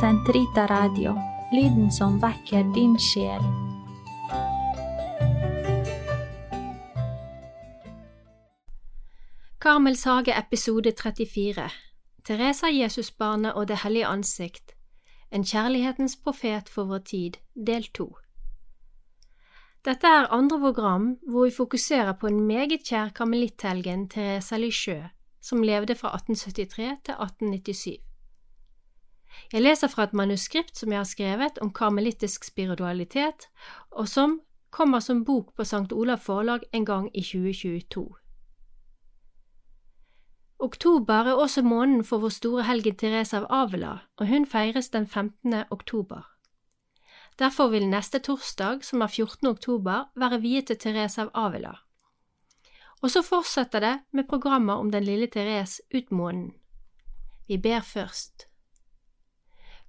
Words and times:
Sentrita 0.00 0.66
Radio, 0.66 1.12
lyden 1.52 1.92
som 1.92 2.16
vekker 2.18 2.64
din 2.74 2.96
sjel. 2.98 3.42
Karmels 9.60 10.02
hage 10.04 10.34
episode 10.38 10.92
34 11.02 11.68
Teresa 12.24 12.66
Jesusbarnet 12.66 13.52
og 13.52 13.68
Det 13.68 13.76
hellige 13.84 14.06
ansikt 14.06 14.74
En 15.30 15.44
kjærlighetens 15.44 16.16
profet 16.16 16.68
for 16.68 16.84
vår 16.84 16.98
tid, 16.98 17.38
del 17.54 17.86
to 17.94 18.08
Dette 19.84 20.06
er 20.06 20.32
andre 20.32 20.58
program 20.58 21.06
hvor 21.28 21.44
vi 21.44 21.54
fokuserer 21.56 22.12
på 22.12 22.26
en 22.26 22.40
meget 22.40 22.82
kjær 22.82 23.14
karmelitthelgen 23.14 24.08
Teresa 24.08 24.56
Lichø, 24.56 25.02
som 25.42 25.62
levde 25.62 25.94
fra 25.94 26.16
1873 26.16 26.98
til 27.04 27.14
1897. 27.14 28.03
Jeg 29.52 29.62
leser 29.62 29.88
fra 29.88 30.04
et 30.08 30.12
manuskript 30.12 30.76
som 30.78 30.92
jeg 30.92 30.98
har 30.98 31.08
skrevet 31.08 31.58
om 31.62 31.72
karmelittisk 31.72 32.44
spiritualitet, 32.44 33.48
og 33.90 34.08
som 34.08 34.40
kommer 34.70 35.00
som 35.00 35.24
bok 35.24 35.54
på 35.56 35.62
St. 35.62 35.92
Olav 35.92 36.18
forlag 36.18 36.60
en 36.72 36.84
gang 36.84 37.10
i 37.14 37.22
2022. 37.22 38.04
Oktober 40.58 41.14
er 41.14 41.34
også 41.34 41.62
måneden 41.62 42.04
for 42.04 42.18
vår 42.18 42.28
store 42.28 42.62
helgen 42.62 42.96
Therese 42.96 43.36
av 43.36 43.46
Avila, 43.50 43.98
og 44.16 44.26
hun 44.26 44.46
feires 44.46 44.88
den 44.88 45.06
15. 45.06 45.64
oktober. 45.70 46.22
Derfor 47.38 47.68
vil 47.68 47.88
neste 47.88 48.18
torsdag, 48.18 48.84
som 48.84 49.02
er 49.02 49.06
14. 49.06 49.48
oktober, 49.48 50.04
være 50.16 50.40
viet 50.40 50.66
til 50.66 50.78
Therese 50.78 51.22
av 51.22 51.30
Avila. 51.34 51.74
Og 53.02 53.10
så 53.10 53.22
fortsetter 53.22 53.80
det 53.80 53.94
med 54.12 54.28
programmer 54.28 54.74
om 54.74 54.90
den 54.90 55.04
lille 55.04 55.26
Therese 55.26 55.82
ut 55.94 56.10
måneden. 56.10 56.54
Vi 57.48 57.58
ber 57.58 57.80
først. 57.80 58.46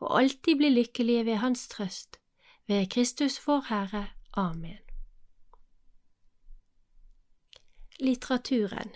og 0.00 0.18
alltid 0.20 0.56
bli 0.56 0.70
lykkelige 0.74 1.26
ved 1.26 1.36
Hans 1.42 1.68
trøst. 1.68 2.20
Ved 2.68 2.86
Kristus 2.90 3.40
vår 3.46 3.64
Herre. 3.68 4.06
Amen. 4.32 4.78
Litteraturen 8.00 8.90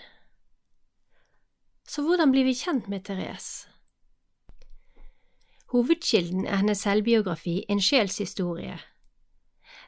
Så 1.89 2.03
hvordan 2.03 2.31
blir 2.31 2.45
vi 2.45 2.55
kjent 2.55 2.89
med 2.89 3.05
Therese? 3.05 3.69
Hovedkilden 5.75 6.47
er 6.47 6.57
hennes 6.57 6.79
selvbiografi 6.79 7.65
En 7.69 7.81
sjels 7.81 8.19
historie. 8.19 8.79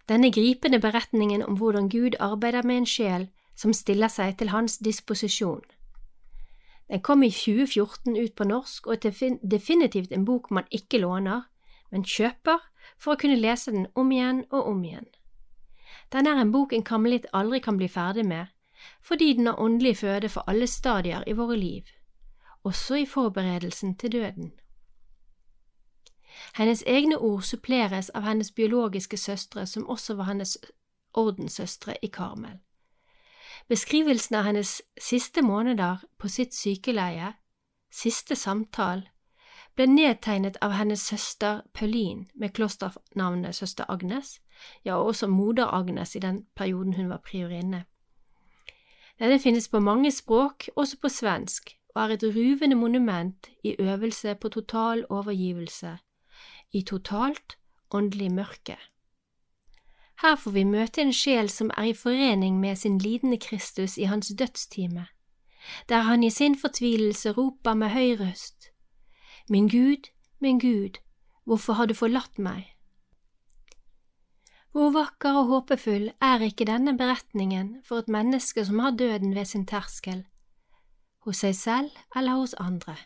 Denne 0.09 0.33
gripende 0.33 0.81
beretningen 0.81 1.43
om 1.43 1.57
hvordan 1.57 1.89
Gud 1.89 2.19
arbeider 2.21 2.63
med 2.63 2.77
en 2.77 2.87
sjel 2.87 3.29
som 3.57 3.73
stiller 3.73 4.09
seg 4.09 4.39
til 4.39 4.49
hans 4.49 4.79
disposisjon. 4.79 5.63
Den 6.91 7.03
kom 7.03 7.23
i 7.23 7.31
2014 7.31 8.17
ut 8.17 8.35
på 8.35 8.45
norsk 8.45 8.87
og 8.87 9.05
er 9.05 9.39
definitivt 9.51 10.13
en 10.13 10.25
bok 10.25 10.51
man 10.51 10.69
ikke 10.71 10.99
låner, 10.99 11.43
men 11.91 12.05
kjøper 12.05 12.63
for 12.99 13.15
å 13.15 13.21
kunne 13.21 13.41
lese 13.41 13.73
den 13.75 13.87
om 13.95 14.13
igjen 14.13 14.45
og 14.51 14.69
om 14.71 14.85
igjen. 14.85 15.09
Den 16.13 16.27
er 16.27 16.39
en 16.41 16.53
bok 16.53 16.73
en 16.73 16.85
karmelitt 16.87 17.27
aldri 17.33 17.61
kan 17.61 17.77
bli 17.77 17.89
ferdig 17.89 18.27
med, 18.27 18.47
fordi 19.03 19.33
den 19.35 19.47
har 19.47 19.61
åndelig 19.61 19.97
føde 19.97 20.29
for 20.29 20.47
alle 20.47 20.67
stadier 20.67 21.25
i 21.27 21.33
våre 21.33 21.57
liv, 21.57 21.83
også 22.63 23.03
i 23.03 23.07
forberedelsen 23.07 23.97
til 23.97 24.13
døden. 24.13 24.53
Hennes 26.55 26.85
egne 26.87 27.19
ord 27.19 27.43
suppleres 27.43 28.11
av 28.11 28.23
hennes 28.23 28.53
biologiske 28.53 29.17
søstre, 29.17 29.67
som 29.67 29.89
også 29.89 30.15
var 30.15 30.25
hennes 30.25 30.59
ordenssøstre 31.15 31.97
i 32.03 32.07
Karmel. 32.07 32.59
Beskrivelsen 33.69 34.37
av 34.37 34.45
hennes 34.47 34.83
siste 35.01 35.43
måneder 35.43 36.05
på 36.19 36.29
sitt 36.31 36.55
sykeleie, 36.55 37.33
siste 37.91 38.37
samtale, 38.39 39.09
ble 39.77 39.89
nedtegnet 39.91 40.57
av 40.63 40.77
hennes 40.79 41.03
søster 41.03 41.65
Pauline 41.75 42.29
med 42.35 42.55
klosternavnet 42.55 43.57
søster 43.59 43.91
Agnes, 43.93 44.39
ja, 44.85 44.97
og 44.97 45.13
også 45.13 45.27
moder 45.29 45.75
Agnes 45.75 46.15
i 46.17 46.23
den 46.23 46.45
perioden 46.57 46.95
hun 46.95 47.11
var 47.11 47.21
priorinne. 47.27 47.85
Denne 49.19 49.41
finnes 49.41 49.69
på 49.69 49.81
mange 49.81 50.13
språk, 50.13 50.69
også 50.77 51.01
på 51.03 51.09
svensk, 51.09 51.75
og 51.95 52.03
er 52.03 52.15
et 52.15 52.25
ruvende 52.37 52.77
monument 52.77 53.49
i 53.65 53.77
øvelse 53.81 54.35
på 54.35 54.49
total 54.49 55.07
overgivelse, 55.11 55.97
i 56.73 56.83
totalt 56.83 57.59
åndelig 57.91 58.31
mørke. 58.33 58.77
Her 60.23 60.37
får 60.37 60.51
vi 60.51 60.65
møte 60.65 61.03
en 61.03 61.13
sjel 61.13 61.51
som 61.53 61.71
er 61.77 61.91
i 61.91 61.97
forening 61.97 62.61
med 62.61 62.79
sin 62.81 62.99
lidende 62.99 63.37
Kristus 63.37 63.99
i 63.99 64.09
hans 64.09 64.33
dødstime, 64.39 65.07
der 65.89 66.07
han 66.09 66.25
i 66.25 66.31
sin 66.31 66.57
fortvilelse 66.59 67.33
roper 67.37 67.75
med 67.75 67.93
høy 67.93 68.17
røst, 68.21 68.71
Min 69.49 69.69
Gud, 69.69 70.09
min 70.41 70.59
Gud, 70.59 70.99
hvorfor 71.45 71.73
har 71.73 71.87
du 71.87 71.95
forlatt 71.95 72.39
meg? 72.39 72.73
Hvor 74.75 74.91
vakker 74.91 75.37
og 75.39 75.47
håpefull 75.47 76.09
er 76.21 76.43
ikke 76.43 76.67
denne 76.67 76.97
beretningen 76.99 77.77
for 77.87 78.03
et 78.03 78.11
menneske 78.11 78.65
som 78.67 78.83
har 78.83 78.97
døden 78.99 79.35
ved 79.35 79.45
sin 79.45 79.67
terskel, 79.67 80.25
hos 81.23 81.45
seg 81.45 81.55
selv 81.55 82.03
eller 82.17 82.41
hos 82.41 82.57
andre? 82.59 82.97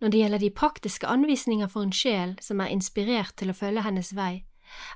Når 0.00 0.08
det 0.08 0.20
gjelder 0.20 0.42
de 0.42 0.50
praktiske 0.50 1.06
anvisninger 1.06 1.70
for 1.70 1.86
en 1.86 1.94
sjel 1.94 2.34
som 2.42 2.60
er 2.60 2.74
inspirert 2.74 3.36
til 3.38 3.54
å 3.54 3.56
følge 3.56 3.86
hennes 3.86 4.10
vei, 4.16 4.49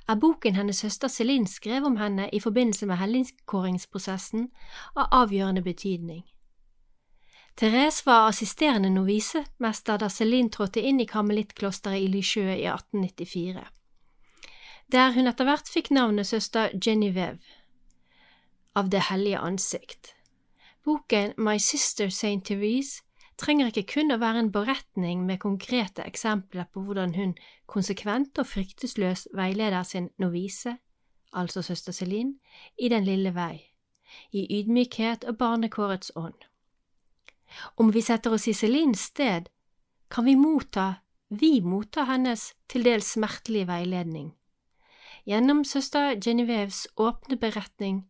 er 0.08 0.20
boken 0.20 0.54
hennes 0.54 0.78
søster 0.82 1.08
Celine 1.08 1.48
skrev 1.48 1.84
om 1.84 1.96
henne 1.96 2.28
i 2.32 2.40
forbindelse 2.40 2.86
med 2.86 2.96
helligkåringsprosessen 2.96 4.48
av 4.96 5.08
avgjørende 5.10 5.62
betydning. 5.62 6.24
Therese 7.56 8.06
var 8.06 8.28
assisterende 8.28 8.90
novisemester 8.90 9.98
da 10.02 10.08
Celine 10.10 10.50
trådte 10.50 10.82
inn 10.82 10.98
i 11.00 11.06
karmelittklosteret 11.06 12.02
i 12.02 12.08
Lisieux 12.10 12.56
i 12.56 12.66
1894, 12.66 13.62
der 14.92 15.14
hun 15.14 15.30
etter 15.30 15.46
hvert 15.46 15.70
fikk 15.70 15.92
navnet 15.94 16.26
søster 16.26 16.74
Genevieve 16.74 17.38
av 18.74 18.90
Det 18.90 19.06
hellige 19.10 19.38
ansikt. 19.38 20.14
Boken 20.84 21.32
My 21.38 21.58
Sister 21.58 22.10
St. 22.10 22.42
Therese 22.44 23.03
trenger 23.40 23.70
ikke 23.70 23.86
kun 23.94 24.14
å 24.14 24.20
være 24.22 24.44
en 24.44 24.52
beretning 24.54 25.24
med 25.26 25.42
konkrete 25.42 26.04
eksempler 26.06 26.68
på 26.72 26.84
hvordan 26.86 27.14
hun 27.18 27.34
konsekvent 27.70 28.38
og 28.38 28.46
fryktesløs 28.46 29.28
veileder 29.34 29.82
sin 29.82 30.10
novise, 30.18 30.76
altså 31.32 31.62
søster 31.62 31.92
Celine, 31.92 32.38
i 32.78 32.88
den 32.88 33.04
lille 33.04 33.34
vei, 33.34 33.70
i 34.32 34.46
ydmykhet 34.60 35.24
og 35.24 35.38
barnekårets 35.38 36.12
ånd. 36.16 36.46
Om 37.76 37.92
vi 37.94 38.02
setter 38.02 38.34
oss 38.34 38.48
i 38.48 38.54
Celines 38.54 39.10
sted, 39.10 39.50
kan 40.10 40.24
vi 40.24 40.36
motta, 40.38 40.94
vi 41.28 41.60
motta 41.60 42.04
hennes 42.06 42.52
til 42.70 42.84
dels 42.86 43.14
smertelige 43.16 43.66
veiledning. 43.66 44.32
Gjennom 45.26 45.64
søster 45.64 46.20
Genevieves 46.20 46.86
åpne 47.00 47.36
beretning 47.40 48.04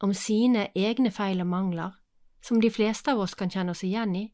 om 0.00 0.12
sine 0.14 0.68
egne 0.76 1.10
feil 1.10 1.40
og 1.42 1.50
mangler, 1.50 1.96
som 2.40 2.60
de 2.60 2.70
fleste 2.70 3.10
av 3.10 3.20
oss 3.24 3.34
kan 3.34 3.50
kjenne 3.50 3.74
oss 3.74 3.82
igjen 3.84 4.14
i, 4.14 4.24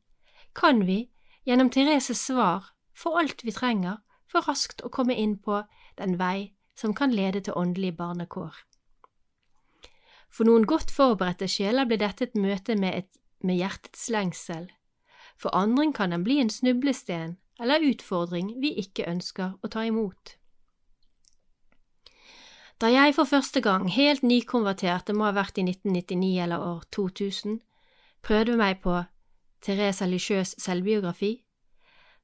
kan 0.55 0.87
vi, 0.87 1.11
gjennom 1.45 1.71
Thereses 1.71 2.21
svar, 2.27 2.73
få 2.95 3.17
alt 3.19 3.45
vi 3.45 3.53
trenger 3.53 4.01
for 4.31 4.45
raskt 4.49 4.83
å 4.85 4.91
komme 4.93 5.17
inn 5.19 5.39
på 5.39 5.63
den 6.01 6.19
vei 6.21 6.53
som 6.79 6.95
kan 6.95 7.13
lede 7.13 7.43
til 7.45 7.57
åndelige 7.59 7.97
barnekår. 7.99 8.55
For 10.33 10.49
noen 10.49 10.65
godt 10.65 10.91
forberedte 10.91 11.49
sjeler 11.51 11.85
blir 11.89 12.01
dette 12.01 12.25
et 12.25 12.39
møte 12.39 12.77
med, 12.81 13.05
et, 13.05 13.11
med 13.45 13.61
hjertets 13.61 14.09
lengsel. 14.13 14.71
For 15.37 15.53
andre 15.57 15.91
kan 15.93 16.15
den 16.15 16.25
bli 16.25 16.39
en 16.41 16.53
snublesten 16.53 17.37
eller 17.61 17.85
utfordring 17.85 18.55
vi 18.63 18.73
ikke 18.81 19.09
ønsker 19.09 19.59
å 19.61 19.69
ta 19.69 19.85
imot. 19.85 20.39
Da 22.81 22.89
jeg 22.91 23.15
for 23.15 23.29
første 23.29 23.61
gang, 23.63 23.87
helt 23.93 24.25
nykonvertert, 24.27 25.07
det 25.07 25.15
må 25.15 25.29
ha 25.29 25.35
vært 25.37 25.61
i 25.61 25.67
1999 25.69 26.41
eller 26.43 26.65
år 26.67 26.81
2000, 26.91 27.61
prøvde 28.27 28.57
meg 28.59 28.81
på 28.83 28.97
Teresa 29.63 30.07
Lisieux 30.07 30.55
selvbiografi, 30.59 31.37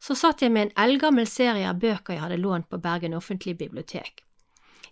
så 0.00 0.14
satt 0.14 0.42
jeg 0.42 0.52
med 0.54 0.68
en 0.68 0.76
eldgammel 0.84 1.26
serie 1.26 1.66
av 1.68 1.80
bøker 1.82 2.14
jeg 2.14 2.22
hadde 2.22 2.38
lånt 2.42 2.68
på 2.70 2.78
Bergen 2.82 3.14
offentlige 3.14 3.58
bibliotek. 3.58 4.22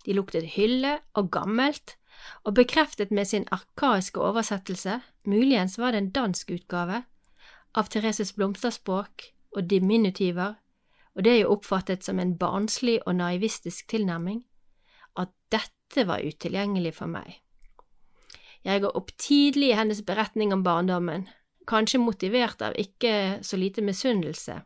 De 0.05 0.15
luktet 0.15 0.55
hylle 0.55 0.97
og 1.19 1.31
gammelt, 1.31 1.95
og 2.43 2.55
bekreftet 2.55 3.11
med 3.11 3.27
sin 3.27 3.45
arkaiske 3.51 4.19
oversettelse, 4.19 5.01
muligens 5.23 5.77
var 5.77 5.91
det 5.91 6.01
en 6.01 6.11
dansk 6.15 6.51
utgave, 6.55 7.03
av 7.77 7.89
Thereses 7.93 8.33
blomsterspråk 8.33 9.27
og 9.55 9.67
diminutiver, 9.69 10.55
og 11.15 11.23
det 11.23 11.35
jeg 11.37 11.49
oppfattet 11.49 12.05
som 12.05 12.19
en 12.19 12.35
barnslig 12.37 12.99
og 13.05 13.17
naivistisk 13.19 13.87
tilnærming, 13.91 14.43
at 15.17 15.33
dette 15.51 16.07
var 16.07 16.23
utilgjengelig 16.25 16.93
for 16.99 17.11
meg. 17.11 17.39
Jeg 18.65 18.81
går 18.83 18.97
opp 18.97 19.13
tidlig 19.17 19.71
i 19.71 19.77
hennes 19.77 20.01
beretning 20.05 20.53
om 20.53 20.63
barndommen, 20.63 21.27
kanskje 21.67 21.99
motivert 22.01 22.61
av 22.63 22.75
ikke 22.79 23.39
så 23.43 23.59
lite 23.59 23.83
misunnelse. 23.83 24.61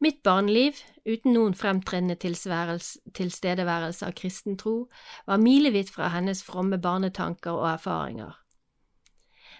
Mitt 0.00 0.22
barneliv, 0.22 0.78
uten 1.08 1.32
noen 1.34 1.56
fremtredende 1.58 2.14
tilstedeværelse 2.20 4.06
av 4.06 4.14
kristen 4.14 4.58
tro, 4.60 4.86
var 5.26 5.42
milevidt 5.42 5.90
fra 5.90 6.12
hennes 6.14 6.44
fromme 6.46 6.78
barnetanker 6.78 7.56
og 7.56 7.66
erfaringer. 7.72 8.36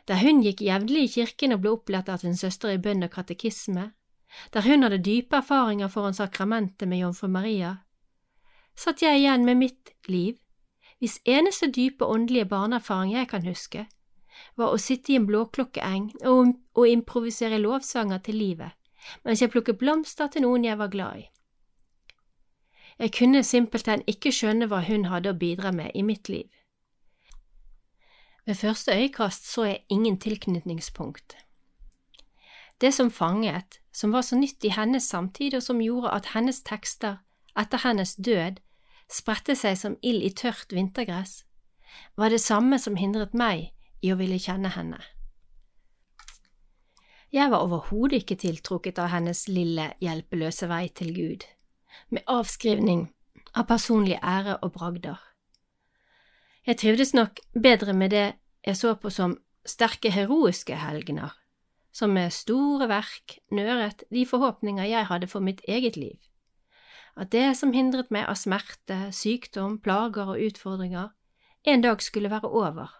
Der 0.09 0.23
hun 0.23 0.45
gikk 0.45 0.63
jevnlig 0.63 1.09
i 1.09 1.13
kirken 1.19 1.57
og 1.57 1.65
ble 1.65 1.75
opplært 1.75 2.09
av 2.13 2.23
sin 2.23 2.39
søster 2.39 2.71
i 2.71 2.79
bønn 2.79 3.03
og 3.03 3.11
katekisme, 3.17 3.91
der 4.55 4.63
hun 4.63 4.87
hadde 4.87 5.03
dype 5.03 5.41
erfaringer 5.43 5.91
foran 5.91 6.15
sakramentet 6.15 6.89
med 6.89 7.03
jomfru 7.03 7.29
Maria, 7.29 7.79
satt 8.79 9.03
jeg 9.03 9.19
igjen 9.19 9.45
med 9.45 9.59
mitt 9.59 9.91
liv, 10.07 10.39
hvis 11.03 11.19
eneste 11.27 11.71
dype 11.75 12.07
åndelige 12.07 12.47
barneerfaring 12.47 13.17
jeg 13.17 13.29
kan 13.29 13.47
huske, 13.47 13.89
var 14.57 14.75
å 14.75 14.81
sitte 14.83 15.13
i 15.13 15.19
en 15.19 15.27
blåklokkeeng 15.29 16.11
og, 16.27 16.55
og 16.75 16.89
improvisere 16.89 17.61
lovsanger 17.63 18.23
til 18.27 18.39
livet, 18.41 18.77
mens 19.25 19.43
jeg 19.43 19.53
plukket 19.53 19.79
blomster 19.81 20.31
til 20.33 20.45
noen 20.47 20.67
jeg 20.67 20.79
var 20.79 20.93
glad 20.93 21.25
i. 21.25 21.27
Jeg 22.99 23.13
kunne 23.15 23.45
simpelthen 23.47 24.03
ikke 24.11 24.33
skjønne 24.35 24.67
hva 24.71 24.83
hun 24.89 25.07
hadde 25.07 25.31
å 25.31 25.39
bidra 25.39 25.71
med 25.71 25.95
i 25.95 26.03
mitt 26.03 26.29
liv. 26.29 26.49
Ved 28.47 28.59
første 28.59 28.95
øyekast 28.97 29.47
så 29.47 29.65
jeg 29.69 29.85
ingen 29.89 30.19
tilknytningspunkt. 30.19 31.37
Det 32.81 32.95
som 32.95 33.11
fanget, 33.11 33.81
som 33.93 34.13
var 34.13 34.23
så 34.23 34.39
nytt 34.39 34.65
i 34.65 34.73
hennes 34.75 35.05
samtid 35.05 35.55
og 35.55 35.63
som 35.63 35.83
gjorde 35.83 36.11
at 36.15 36.31
hennes 36.35 36.63
tekster, 36.63 37.19
etter 37.59 37.83
hennes 37.83 38.15
død, 38.15 38.59
spredte 39.11 39.55
seg 39.59 39.79
som 39.79 39.97
ild 40.03 40.23
i 40.23 40.31
tørt 40.31 40.73
vintergress, 40.75 41.45
var 42.17 42.31
det 42.31 42.41
samme 42.41 42.79
som 42.79 42.97
hindret 42.97 43.35
meg 43.35 43.71
i 44.03 44.13
å 44.13 44.19
ville 44.19 44.39
kjenne 44.41 44.71
henne. 44.75 45.01
Jeg 47.35 47.51
var 47.53 47.61
overhodet 47.67 48.23
ikke 48.23 48.39
tiltrukket 48.41 48.99
av 49.03 49.11
hennes 49.13 49.43
lille, 49.53 49.91
hjelpeløse 50.01 50.69
vei 50.71 50.87
til 50.89 51.13
Gud, 51.13 51.45
med 52.09 52.25
avskrivning 52.25 53.11
av 53.53 53.67
personlig 53.69 54.17
ære 54.23 54.57
og 54.63 54.73
bragder. 54.73 55.19
Jeg 56.65 56.81
trivdes 56.81 57.13
nok 57.17 57.41
bedre 57.53 57.93
med 57.93 58.15
det 58.17 58.27
jeg 58.65 58.77
så 58.77 58.95
på 59.01 59.13
som 59.13 59.37
sterke 59.69 60.11
heroiske 60.13 60.77
helgener, 60.77 61.35
som 61.93 62.13
med 62.17 62.33
store 62.33 62.89
verk 62.89 63.39
nøret 63.53 64.05
de 64.13 64.25
forhåpninger 64.29 64.89
jeg 64.89 65.09
hadde 65.09 65.29
for 65.29 65.45
mitt 65.45 65.61
eget 65.69 65.97
liv. 65.97 66.17
At 67.17 67.33
det 67.33 67.57
som 67.59 67.75
hindret 67.75 68.13
meg 68.15 68.29
av 68.31 68.39
smerte, 68.39 69.09
sykdom, 69.13 69.81
plager 69.83 70.33
og 70.33 70.41
utfordringer, 70.49 71.11
en 71.67 71.85
dag 71.85 72.03
skulle 72.03 72.31
være 72.31 72.49
over, 72.49 72.93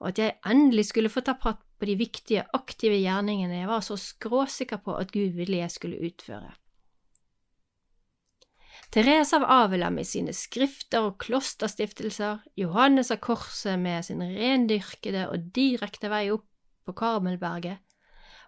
og 0.00 0.10
at 0.10 0.20
jeg 0.20 0.36
endelig 0.46 0.88
skulle 0.90 1.12
få 1.12 1.22
ta 1.24 1.36
patt 1.40 1.62
på 1.78 1.88
de 1.88 1.96
viktige, 2.00 2.44
aktive 2.56 2.98
gjerningene 3.00 3.62
jeg 3.62 3.68
var 3.68 3.82
så 3.84 3.96
skråsikker 4.00 4.80
på 4.84 4.96
at 4.96 5.12
Gud 5.12 5.36
ville 5.36 5.60
jeg 5.60 5.72
skulle 5.72 6.00
utføre. 6.08 6.52
Therese 8.92 9.36
av 9.36 9.44
Avila 9.50 9.88
med 9.90 10.06
sine 10.06 10.32
skrifter 10.36 11.08
og 11.08 11.16
klosterstiftelser, 11.20 12.44
Johannes 12.56 13.10
av 13.10 13.18
Korset 13.24 13.80
med 13.80 14.04
sin 14.06 14.22
rendyrkede 14.22 15.26
og 15.32 15.50
direkte 15.56 16.10
vei 16.12 16.28
opp 16.32 16.46
på 16.86 16.94
Karmelberget, 16.96 17.82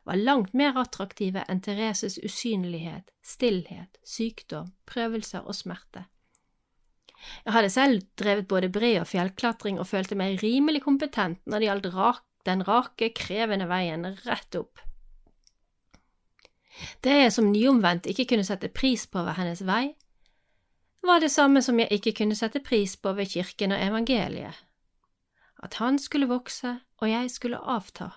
var 0.08 0.20
langt 0.20 0.54
mer 0.56 0.78
attraktive 0.80 1.42
enn 1.50 1.60
Thereses 1.64 2.16
usynlighet, 2.24 3.10
stillhet, 3.24 3.98
sykdom, 4.06 4.70
prøvelser 4.88 5.44
og 5.44 5.56
smerte. 5.58 6.06
Jeg 7.44 7.54
hadde 7.54 7.70
selv 7.72 8.02
drevet 8.20 8.48
både 8.48 8.70
bre- 8.72 9.00
og 9.00 9.08
fjellklatring 9.10 9.78
og 9.80 9.88
følte 9.90 10.16
meg 10.18 10.38
rimelig 10.42 10.82
kompetent 10.84 11.40
når 11.46 11.58
det 11.58 11.70
gjaldt 11.70 11.88
rak, 11.94 12.24
den 12.46 12.62
rake, 12.64 13.10
krevende 13.16 13.66
veien 13.68 14.06
rett 14.24 14.56
opp. 14.56 14.80
Det 17.02 17.14
jeg 17.24 17.32
som 17.34 17.50
nyomvendt 17.50 18.06
ikke 18.10 18.28
kunne 18.32 18.46
sette 18.46 18.70
pris 18.70 19.06
på 19.10 19.24
ved 19.26 19.36
hennes 19.38 19.64
vei, 19.66 19.96
var 21.02 21.22
det 21.22 21.30
samme 21.32 21.62
som 21.62 21.78
jeg 21.80 21.90
ikke 21.94 22.14
kunne 22.20 22.36
sette 22.38 22.62
pris 22.64 22.96
på 22.96 23.12
ved 23.18 23.30
kirken 23.32 23.74
og 23.74 23.82
evangeliet, 23.82 24.54
at 25.62 25.78
han 25.82 25.98
skulle 25.98 26.30
vokse 26.30 26.78
og 26.98 27.10
jeg 27.10 27.30
skulle 27.30 27.58
avta. 27.58 28.10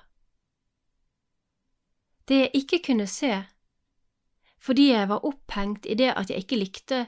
Det 2.27 2.37
jeg 2.37 2.51
ikke 2.61 2.81
kunne 2.85 3.07
se, 3.09 3.33
fordi 4.61 4.91
jeg 4.91 5.09
var 5.09 5.25
opphengt 5.25 5.85
i 5.89 5.97
det 5.97 6.13
at 6.13 6.29
jeg 6.29 6.45
ikke 6.45 6.61
likte 6.61 7.05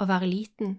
å 0.00 0.06
være 0.08 0.30
liten, 0.30 0.78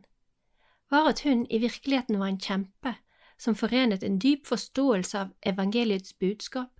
var 0.89 1.09
at 1.09 1.21
hun 1.25 1.45
i 1.49 1.59
virkeligheten 1.61 2.19
var 2.19 2.31
en 2.31 2.41
kjempe 2.41 2.95
som 3.39 3.55
forenet 3.55 4.03
en 4.03 4.17
dyp 4.19 4.47
forståelse 4.47 5.19
av 5.19 5.33
evangeliets 5.51 6.15
budskap 6.19 6.71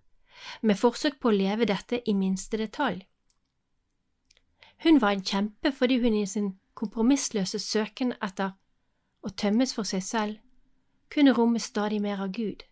med 0.61 0.79
forsøk 0.79 1.19
på 1.19 1.29
å 1.29 1.35
leve 1.35 1.67
dette 1.69 2.01
i 2.05 2.15
minste 2.15 2.57
detalj. 2.57 3.05
Hun 4.83 4.99
var 5.03 5.11
en 5.15 5.23
kjempe 5.23 5.71
fordi 5.75 5.99
hun 5.99 6.15
i 6.15 6.25
sin 6.25 6.53
kompromissløse 6.73 7.59
søken 7.59 8.15
etter 8.21 8.55
å 9.21 9.29
tømmes 9.29 9.75
for 9.75 9.83
seg 9.83 10.03
selv 10.03 10.39
kunne 11.11 11.35
romme 11.35 11.59
stadig 11.59 11.99
mer 12.01 12.21
av 12.23 12.31
Gud 12.31 12.63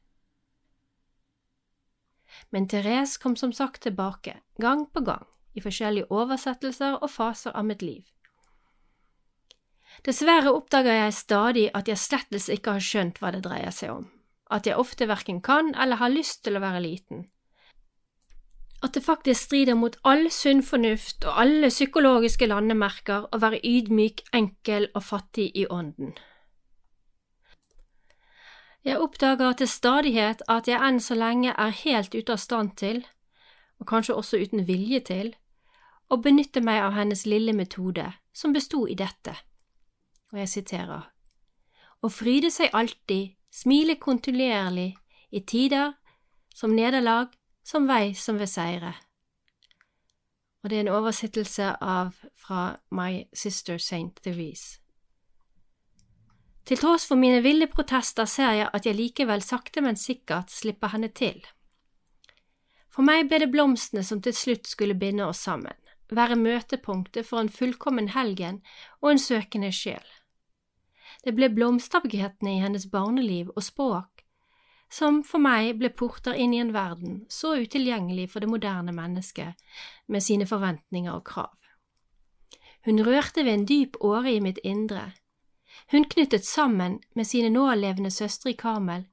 men 2.49 2.67
Therese 2.67 3.17
kom 3.17 3.35
som 3.35 3.53
sagt 3.53 3.81
tilbake, 3.81 4.37
gang 4.57 4.85
på 4.93 5.01
gang, 5.01 5.25
i 5.53 5.61
forskjellige 5.61 6.11
oversettelser 6.13 6.99
og 7.01 7.11
faser 7.11 7.55
av 7.57 7.65
mitt 7.65 7.81
liv. 7.81 8.05
Dessverre 10.05 10.53
oppdager 10.53 10.94
jeg 10.94 11.15
stadig 11.15 11.65
at 11.73 11.88
jeg 11.89 11.97
slettes 11.97 12.49
ikke 12.53 12.77
har 12.77 12.83
skjønt 12.83 13.17
hva 13.21 13.31
det 13.33 13.44
dreier 13.47 13.73
seg 13.73 13.95
om, 13.95 14.05
at 14.51 14.67
jeg 14.67 14.77
ofte 14.77 15.07
verken 15.09 15.41
kan 15.41 15.73
eller 15.75 16.01
har 16.01 16.13
lyst 16.13 16.44
til 16.45 16.57
å 16.57 16.63
være 16.63 16.83
liten, 16.85 17.25
at 18.83 18.94
det 18.94 19.03
faktisk 19.03 19.47
strider 19.47 19.73
mot 19.73 19.97
all 20.05 20.29
sunn 20.31 20.61
fornuft 20.63 21.25
og 21.25 21.39
alle 21.41 21.69
psykologiske 21.73 22.45
landemerker 22.45 23.25
å 23.33 23.39
være 23.41 23.59
ydmyk, 23.65 24.21
enkel 24.38 24.89
og 24.94 25.03
fattig 25.03 25.49
i 25.57 25.65
ånden. 25.65 26.13
Jeg 28.85 29.01
oppdager 29.03 29.57
til 29.57 29.67
stadighet 29.67 30.45
at 30.47 30.69
jeg 30.69 30.79
enn 30.79 31.01
så 31.03 31.17
lenge 31.17 31.51
er 31.57 31.73
helt 31.81 32.13
ute 32.15 32.38
av 32.38 32.39
stand 32.39 32.77
til, 32.79 33.01
og 33.81 33.89
kanskje 33.89 34.15
også 34.15 34.39
uten 34.39 34.63
vilje 34.69 35.01
til, 35.09 35.33
å 36.07 36.22
benytte 36.24 36.62
meg 36.63 36.79
av 36.86 36.93
hennes 36.95 37.25
lille 37.25 37.51
metode, 37.57 38.05
som 38.31 38.53
bestod 38.55 38.93
i 38.93 38.95
dette, 38.95 39.33
og 40.31 40.39
jeg 40.41 40.50
siterer, 40.51 41.07
å 42.03 42.10
fryde 42.13 42.51
seg 42.53 42.74
alltid, 42.77 43.36
smile 43.51 43.98
kontinuerlig, 44.01 44.93
i 45.31 45.41
tider 45.43 45.93
som 46.55 46.75
nederlag, 46.75 47.34
som 47.63 47.88
vei 47.88 48.13
som 48.15 48.38
ved 48.39 48.50
seire. 48.50 48.93
Og 50.63 50.69
det 50.72 50.77
er 50.77 50.86
en 50.86 50.96
oversettelse 50.96 51.74
av 51.84 52.15
fra 52.36 52.77
My 52.91 53.25
Sister 53.36 53.77
Saint 53.77 54.22
Therese. 54.24 54.79
Til 56.67 56.79
tross 56.81 57.05
for 57.07 57.15
mine 57.19 57.39
ville 57.46 57.69
protester 57.72 58.27
ser 58.27 58.55
jeg 58.57 58.72
at 58.75 58.88
jeg 58.88 58.98
likevel 58.98 59.43
sakte, 59.43 59.81
men 59.81 59.96
sikkert 59.96 60.51
slipper 60.51 60.91
henne 60.91 61.07
til. 61.15 61.39
For 62.91 63.07
meg 63.07 63.29
ble 63.29 63.39
det 63.43 63.51
blomstene 63.53 64.03
som 64.03 64.19
til 64.24 64.36
slutt 64.36 64.67
skulle 64.67 64.98
binde 64.98 65.24
oss 65.24 65.46
sammen, 65.48 65.75
være 66.12 66.36
møtepunktet 66.39 67.27
for 67.27 67.39
en 67.39 67.51
fullkommen 67.51 68.10
helgen 68.15 68.60
og 69.00 69.13
en 69.13 69.22
søkende 69.22 69.72
sjel. 69.72 70.03
Det 71.27 71.34
ble 71.36 71.50
blomsterbukettene 71.51 72.53
i 72.55 72.62
hennes 72.63 72.86
barneliv 72.88 73.50
og 73.55 73.65
språk 73.65 74.24
som 74.88 75.19
for 75.27 75.43
meg 75.43 75.74
ble 75.81 75.89
porter 75.91 76.38
inn 76.39 76.53
i 76.55 76.62
en 76.63 76.72
verden 76.72 77.17
så 77.27 77.57
utilgjengelig 77.60 78.29
for 78.31 78.43
det 78.43 78.48
moderne 78.48 78.93
mennesket 78.96 79.60
med 80.07 80.24
sine 80.24 80.48
forventninger 80.48 81.12
og 81.12 81.25
krav. 81.27 81.55
Hun 82.88 83.03
rørte 83.03 83.43
ved 83.43 83.53
en 83.53 83.65
dyp 83.67 83.98
åre 84.00 84.38
i 84.38 84.43
mitt 84.43 84.62
indre, 84.63 85.12
hun 85.91 86.07
knyttet 86.07 86.48
sammen 86.48 87.01
med 87.15 87.27
sine 87.27 87.51
nålevende 87.51 88.12
søstre 88.12 88.53
i 88.53 88.57
Karmel 88.60 89.03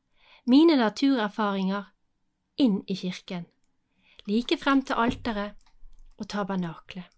mine 0.46 0.76
naturerfaringer 0.78 1.90
inn 2.60 2.82
i 2.86 2.94
kirken, 2.94 3.46
like 4.30 4.56
frem 4.60 4.84
til 4.86 5.00
alteret 5.00 5.58
og 6.20 6.28
tabernaklet. 6.30 7.10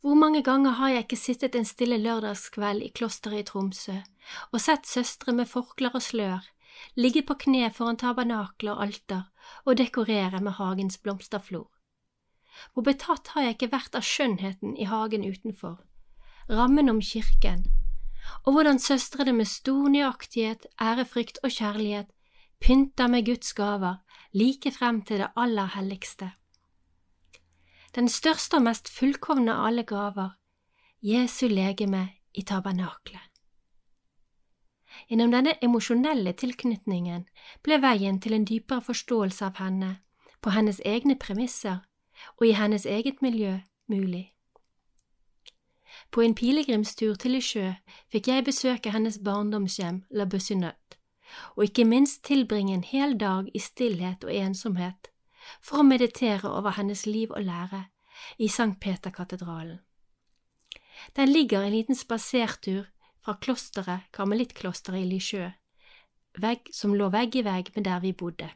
Hvor 0.00 0.14
mange 0.16 0.42
ganger 0.42 0.70
har 0.70 0.88
jeg 0.88 1.04
ikke 1.04 1.16
sittet 1.16 1.56
en 1.58 1.66
stille 1.68 1.98
lørdagskveld 2.00 2.82
i 2.82 2.88
klosteret 2.88 3.42
i 3.42 3.48
Tromsø 3.50 3.98
og 4.52 4.62
sett 4.62 4.88
søstre 4.88 5.34
med 5.36 5.48
forklær 5.50 5.98
og 5.98 6.04
slør 6.04 6.46
ligge 6.96 7.22
på 7.26 7.36
kne 7.44 7.68
foran 7.74 7.98
tabernakler 8.00 8.78
og 8.78 8.86
alter 8.86 9.26
og 9.64 9.76
dekorere 9.76 10.40
med 10.40 10.56
hagens 10.56 10.96
blomsterflor. 10.98 11.68
Hvor 12.72 12.86
betatt 12.86 13.32
har 13.34 13.44
jeg 13.44 13.56
ikke 13.56 13.72
vært 13.74 13.98
av 13.98 14.06
skjønnheten 14.06 14.76
i 14.76 14.88
hagen 14.88 15.24
utenfor, 15.24 15.76
rammen 16.48 16.90
om 16.92 17.00
kirken, 17.04 17.66
og 18.44 18.54
hvordan 18.54 18.80
søstrene 18.80 19.32
med 19.36 19.48
stor 19.48 19.88
nøyaktighet, 19.92 20.66
ærefrykt 20.80 21.40
og 21.44 21.52
kjærlighet 21.52 22.10
pynter 22.60 23.08
med 23.08 23.26
Guds 23.26 23.52
gaver 23.56 24.00
like 24.32 24.72
frem 24.72 25.02
til 25.02 25.24
det 25.24 25.32
aller 25.36 25.72
helligste. 25.76 26.32
Den 27.94 28.08
største 28.08 28.58
og 28.58 28.66
mest 28.68 28.88
fullkomne 28.88 29.54
av 29.54 29.66
alle 29.70 29.84
gaver, 29.84 30.36
Jesu 31.02 31.48
legeme 31.48 32.08
i 32.34 32.42
tabernaklet. 32.42 33.26
Gjennom 35.08 35.32
denne 35.32 35.56
emosjonelle 35.64 36.32
tilknytningen 36.38 37.24
ble 37.64 37.78
veien 37.82 38.20
til 38.20 38.34
en 38.36 38.44
dypere 38.46 38.84
forståelse 38.84 39.46
av 39.46 39.58
henne, 39.62 39.96
på 40.40 40.52
hennes 40.54 40.80
egne 40.86 41.16
premisser 41.18 41.80
og 42.38 42.46
i 42.46 42.52
hennes 42.56 42.86
eget 42.86 43.22
miljø, 43.22 43.58
mulig. 43.88 44.32
På 46.10 46.22
en 46.22 46.34
pilegrimstur 46.34 47.14
til 47.14 47.34
Lisjø 47.36 47.72
fikk 48.12 48.28
jeg 48.28 48.46
besøke 48.46 48.92
hennes 48.94 49.18
barndomshjem 49.24 50.04
La 50.10 50.24
Bussinøtt, 50.24 50.98
og 51.56 51.64
ikke 51.64 51.84
minst 51.84 52.22
tilbringe 52.26 52.74
en 52.74 52.86
hel 52.86 53.16
dag 53.18 53.50
i 53.54 53.62
stillhet 53.62 54.24
og 54.24 54.34
ensomhet 54.34 55.10
for 55.60 55.80
å 55.80 55.86
meditere 55.86 56.48
over 56.48 56.76
hennes 56.78 57.06
liv 57.06 57.32
og 57.34 57.44
lære 57.46 57.84
i 58.38 58.48
Sankt 58.48 58.80
Peterkatedralen. 58.80 59.80
Den 61.16 61.32
ligger 61.32 61.64
en 61.64 61.72
liten 61.72 61.96
spasertur 61.96 62.86
fra 63.20 63.34
klosteret, 63.40 64.08
karmelittklosteret 64.12 65.04
i 65.04 65.08
Lisjø, 65.08 65.50
vegg 66.40 66.70
som 66.74 66.94
lå 66.94 67.08
vegg 67.12 67.36
i 67.40 67.44
vegg 67.46 67.72
med 67.76 67.86
der 67.88 68.02
vi 68.04 68.12
bodde. 68.12 68.50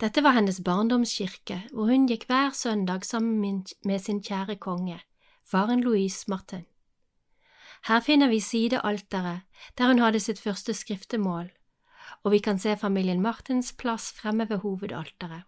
Dette 0.00 0.22
var 0.24 0.34
hennes 0.34 0.58
barndomskirke, 0.66 1.60
hvor 1.70 1.90
hun 1.90 2.08
gikk 2.10 2.26
hver 2.26 2.54
søndag 2.56 3.04
sammen 3.06 3.62
med 3.84 4.00
sin 4.02 4.22
kjære 4.22 4.56
konge, 4.58 4.98
faren 5.46 5.84
Louise 5.84 6.24
Martin. 6.28 6.64
Her 7.86 8.00
finner 8.00 8.30
vi 8.32 8.40
sidealteret 8.40 9.44
der 9.78 9.90
hun 9.92 10.00
hadde 10.02 10.20
sitt 10.20 10.40
første 10.40 10.74
skriftemål, 10.74 11.50
og 12.24 12.32
vi 12.32 12.38
kan 12.38 12.58
se 12.58 12.76
familien 12.76 13.20
Martins 13.22 13.72
plass 13.72 14.12
fremme 14.12 14.48
ved 14.50 14.58
hovedalteret. 14.64 15.44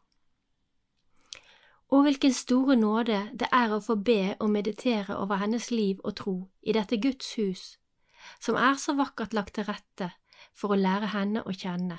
Og 1.88 2.02
hvilken 2.02 2.32
store 2.32 2.76
nåde 2.76 3.20
det 3.40 3.48
er 3.52 3.72
å 3.72 3.80
få 3.80 3.94
be 3.94 4.34
og 4.40 4.50
meditere 4.50 5.16
over 5.16 5.38
hennes 5.38 5.70
liv 5.70 6.00
og 6.04 6.16
tro 6.20 6.36
i 6.62 6.74
dette 6.74 6.98
Guds 6.98 7.34
hus, 7.38 7.64
som 8.42 8.58
er 8.58 8.74
så 8.74 8.96
vakkert 8.98 9.34
lagt 9.34 9.54
til 9.54 9.68
rette 9.68 10.10
for 10.52 10.74
å 10.74 10.80
lære 10.80 11.12
henne 11.14 11.44
å 11.46 11.54
kjenne, 11.54 11.98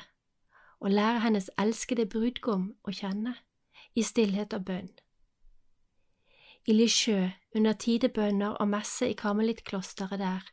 og 0.84 0.92
lære 0.92 1.24
hennes 1.24 1.50
elskede 1.58 2.06
brudgom 2.06 2.74
å 2.84 2.94
kjenne, 2.94 3.38
i 3.96 4.04
stillhet 4.04 4.54
og 4.54 4.68
bønn. 4.68 4.92
I 6.68 6.76
Lisjø, 6.76 7.30
under 7.56 7.74
tidebønner 7.74 8.60
og 8.60 8.68
messe 8.70 9.08
i 9.08 9.16
karmelittklosteret 9.18 10.20
der, 10.20 10.44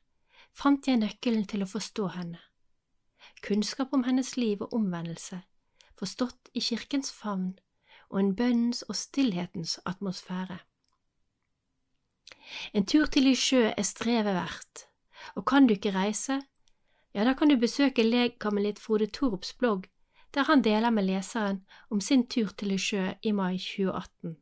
fant 0.55 0.87
jeg 0.87 1.03
nøkkelen 1.03 1.45
til 1.51 1.67
å 1.67 1.69
forstå 1.69 2.13
henne. 2.15 2.39
Kunnskap 3.45 3.93
om 3.93 4.05
hennes 4.05 4.37
liv 4.37 4.63
og 4.65 4.73
omvendelse, 4.73 5.43
forstått 5.99 6.49
i 6.57 6.63
kirkens 6.65 7.13
favn 7.13 7.51
og 8.09 8.21
en 8.21 8.31
bønnens 8.37 8.81
og 8.89 8.97
stillhetens 8.97 9.79
atmosfære. 9.85 10.59
En 12.73 12.87
tur 12.87 13.11
til 13.13 13.29
i 13.29 13.35
sjø 13.37 13.67
er 13.69 13.85
strevet 13.85 14.33
verdt, 14.37 14.87
og 15.37 15.45
kan 15.49 15.67
du 15.67 15.75
ikke 15.77 15.93
reise, 15.93 16.41
ja, 17.15 17.25
da 17.25 17.35
kan 17.35 17.53
du 17.53 17.57
besøke 17.61 18.05
legkamelitt 18.07 18.81
Frode 18.81 19.07
Torps 19.07 19.53
blogg, 19.53 19.91
der 20.35 20.49
han 20.49 20.65
deler 20.65 20.91
med 20.91 21.05
leseren 21.05 21.65
om 21.91 22.01
sin 22.01 22.27
tur 22.27 22.49
til 22.59 22.73
i 22.73 22.79
sjø 22.79 23.13
i 23.23 23.33
mai 23.33 23.59
2018. 23.59 24.37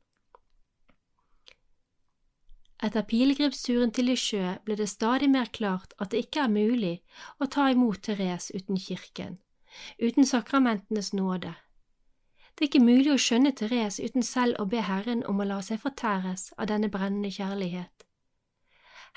Etter 2.82 3.04
pilegrimsturen 3.06 3.92
til 3.94 4.08
Lisjø 4.10 4.56
ble 4.66 4.74
det 4.74 4.88
stadig 4.90 5.28
mer 5.30 5.46
klart 5.54 5.92
at 6.02 6.10
det 6.10 6.24
ikke 6.24 6.40
er 6.42 6.50
mulig 6.50 6.94
å 7.38 7.46
ta 7.46 7.68
imot 7.70 8.00
Therese 8.02 8.50
uten 8.58 8.80
kirken, 8.84 9.36
uten 10.02 10.26
sakramentenes 10.26 11.12
nåde. 11.14 11.52
Det 12.58 12.64
er 12.64 12.70
ikke 12.70 12.82
mulig 12.82 13.12
å 13.12 13.20
skjønne 13.22 13.52
Therese 13.54 14.02
uten 14.02 14.26
selv 14.26 14.58
å 14.58 14.66
be 14.72 14.82
Herren 14.82 15.22
om 15.30 15.38
å 15.38 15.46
la 15.46 15.60
seg 15.62 15.78
fortæres 15.84 16.48
av 16.58 16.66
denne 16.72 16.90
brennende 16.90 17.30
kjærlighet. 17.30 18.02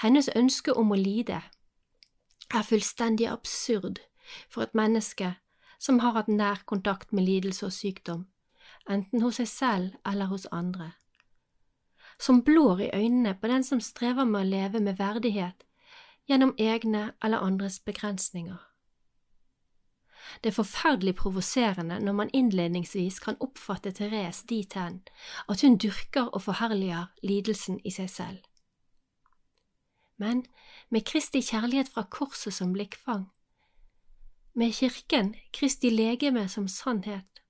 Hennes 0.03 0.29
ønske 0.35 0.75
om 0.77 0.93
å 0.93 0.99
lide 0.99 1.39
er 2.53 2.67
fullstendig 2.69 3.31
absurd 3.31 4.03
for 4.45 4.67
et 4.67 4.77
menneske 4.77 5.31
som 5.81 6.03
har 6.05 6.13
hatt 6.19 6.29
nær 6.29 6.61
kontakt 6.69 7.11
med 7.11 7.25
lidelse 7.25 7.65
og 7.65 7.73
sykdom, 7.73 8.27
enten 8.85 9.25
hos 9.25 9.41
seg 9.41 9.49
selv 9.49 9.97
eller 10.05 10.29
hos 10.29 10.45
andre 10.53 10.93
som 12.19 12.43
blår 12.43 12.81
i 12.81 12.91
øynene 12.93 13.35
på 13.41 13.47
den 13.47 13.63
som 13.63 13.81
strever 13.81 14.25
med 14.25 14.41
å 14.41 14.49
leve 14.49 14.79
med 14.79 14.97
verdighet 14.97 15.65
gjennom 16.29 16.55
egne 16.57 17.11
eller 17.23 17.43
andres 17.43 17.79
begrensninger. 17.79 18.57
Det 20.43 20.49
er 20.49 20.57
forferdelig 20.57 21.15
provoserende 21.15 21.99
når 21.99 22.13
man 22.13 22.29
innledningsvis 22.33 23.19
kan 23.19 23.37
oppfatte 23.39 23.91
Therese 23.91 24.45
dit 24.49 24.73
hen 24.73 25.01
at 25.49 25.61
hun 25.61 25.77
dyrker 25.77 26.31
og 26.33 26.41
forherliger 26.41 27.11
lidelsen 27.23 27.79
i 27.83 27.93
seg 27.93 28.09
selv. 28.09 28.41
Men 30.17 30.45
med 30.89 31.05
Kristi 31.05 31.41
kjærlighet 31.41 31.89
fra 31.93 32.03
korset 32.09 32.53
som 32.53 32.73
blikkfang, 32.73 33.29
med 34.55 34.71
Kirken, 34.73 35.35
Kristi 35.53 35.89
legeme 35.89 36.47
som 36.49 36.67
sannhet, 36.67 37.41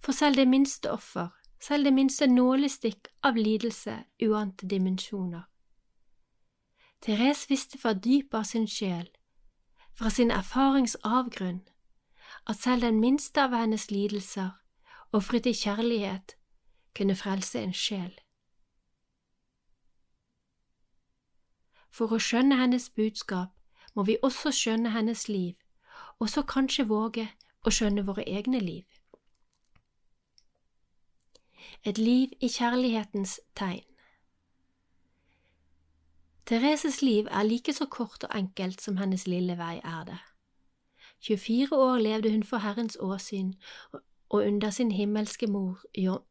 for 0.00 0.12
selv 0.12 0.36
det 0.36 0.48
minste 0.48 0.90
offer 0.92 1.28
selv 1.60 1.84
det 1.84 1.92
minste 1.92 2.26
nålestikk 2.26 3.08
av 3.22 3.36
lidelse 3.36 4.04
uante 4.22 4.66
dimensjoner. 4.66 5.42
Therese 7.02 7.50
visste 7.50 7.78
fra 7.78 7.92
dypet 7.92 8.34
av 8.34 8.44
sin 8.44 8.66
sjel, 8.66 9.08
fra 9.94 10.10
sin 10.10 10.30
erfaringsavgrunn, 10.30 11.60
at 12.46 12.56
selv 12.56 12.82
den 12.82 13.00
minste 13.00 13.42
av 13.42 13.54
hennes 13.54 13.90
lidelser, 13.90 14.50
ofret 15.12 15.46
i 15.46 15.52
kjærlighet, 15.52 16.36
kunne 16.94 17.16
frelse 17.16 17.60
en 17.62 17.74
sjel. 17.74 18.14
For 21.90 22.14
å 22.14 22.18
skjønne 22.22 22.58
hennes 22.58 22.90
budskap 22.90 23.54
må 23.94 24.04
vi 24.06 24.18
også 24.22 24.52
skjønne 24.54 24.90
hennes 24.94 25.28
liv, 25.28 25.54
og 26.18 26.30
så 26.30 26.42
kanskje 26.42 26.86
våge 26.90 27.28
å 27.66 27.70
skjønne 27.74 28.04
våre 28.06 28.26
egne 28.26 28.60
liv 28.62 28.97
et 31.84 31.98
liv 31.98 32.28
i 32.40 32.48
kjærlighetens 32.48 33.40
tegn. 33.56 33.84
Thereses 36.46 37.02
liv 37.02 37.26
er 37.30 37.42
like 37.42 37.72
så 37.72 37.86
kort 37.86 38.24
og 38.24 38.38
enkelt 38.38 38.80
som 38.80 38.96
hennes 38.96 39.26
lille 39.26 39.58
vei 39.58 39.80
er 39.84 40.04
det. 40.04 40.18
24 41.20 41.76
år 41.76 41.98
levde 41.98 42.30
hun 42.30 42.42
for 42.42 42.56
Herrens 42.56 42.96
åsyn 43.00 43.52
og 44.28 44.44
under 44.46 44.70
sin 44.70 44.92
himmelske 44.92 45.46
mor, 45.46 45.80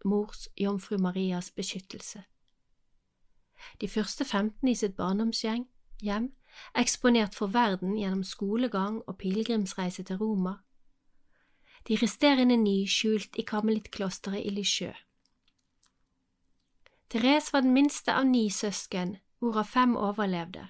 mors 0.05 0.49
jomfru 0.57 0.97
Marias 0.97 1.51
beskyttelse. 1.51 2.23
De 3.81 3.87
første 3.87 4.25
15 4.25 4.67
i 4.67 4.75
sitt 4.75 4.95
barndomshjem, 4.95 5.67
eksponert 6.75 7.35
for 7.35 7.47
verden 7.47 7.97
gjennom 7.97 8.23
skolegang 8.23 9.01
og 9.07 9.17
pilegrimsreise 9.17 10.03
til 10.03 10.17
Roma. 10.17 10.53
De 11.87 11.97
resterende 12.01 12.57
ni 12.57 12.87
skjult 12.87 13.35
i 13.35 13.41
karmelittklosteret 13.41 14.45
i 14.45 14.49
Lisjø. 14.49 14.91
Therese 17.09 17.53
var 17.53 17.61
den 17.61 17.73
minste 17.73 18.13
av 18.13 18.25
ni 18.27 18.49
søsken, 18.51 19.17
hvorav 19.39 19.69
fem 19.71 19.95
overlevde. 19.95 20.65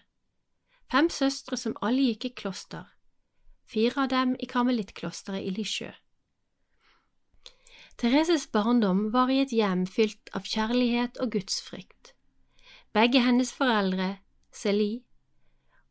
Fem 0.92 1.10
søstre 1.10 1.58
som 1.58 1.74
alle 1.82 2.12
gikk 2.12 2.26
i 2.26 2.34
kloster, 2.42 2.86
fire 3.66 4.04
av 4.04 4.12
dem 4.12 4.36
i 4.40 4.46
karmelittklosteret 4.46 5.44
i 5.44 5.54
Lisjø. 5.56 5.90
Thereses 7.98 8.46
barndom 8.54 9.08
var 9.12 9.32
i 9.34 9.40
et 9.42 9.52
hjem 9.52 9.88
fylt 9.90 10.30
av 10.38 10.46
kjærlighet 10.46 11.18
og 11.18 11.32
gudsfrykt. 11.34 12.14
Begge 12.94 13.24
hennes 13.26 13.50
foreldre, 13.52 14.20
Celie 14.54 15.02